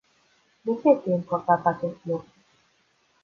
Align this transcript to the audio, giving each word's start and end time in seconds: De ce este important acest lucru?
De 0.61 0.71
ce 0.81 0.89
este 0.89 1.09
important 1.13 1.65
acest 1.65 1.97
lucru? 2.03 2.29